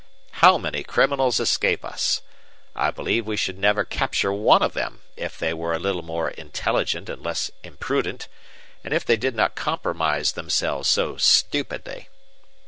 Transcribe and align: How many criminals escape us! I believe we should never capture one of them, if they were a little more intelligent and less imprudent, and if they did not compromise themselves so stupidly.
How 0.31 0.57
many 0.57 0.81
criminals 0.81 1.39
escape 1.39 1.85
us! 1.85 2.23
I 2.75 2.89
believe 2.89 3.27
we 3.27 3.37
should 3.37 3.59
never 3.59 3.85
capture 3.85 4.33
one 4.33 4.63
of 4.63 4.73
them, 4.73 5.01
if 5.15 5.37
they 5.37 5.53
were 5.53 5.73
a 5.73 5.77
little 5.77 6.01
more 6.01 6.31
intelligent 6.31 7.07
and 7.07 7.21
less 7.21 7.51
imprudent, 7.63 8.27
and 8.83 8.95
if 8.95 9.05
they 9.05 9.15
did 9.15 9.35
not 9.35 9.53
compromise 9.53 10.31
themselves 10.31 10.89
so 10.89 11.17
stupidly. 11.17 12.09